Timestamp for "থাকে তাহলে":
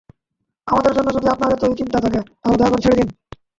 1.99-2.57